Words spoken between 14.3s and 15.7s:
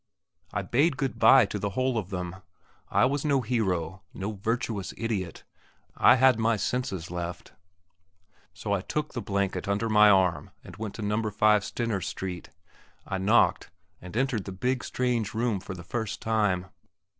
the big, strange room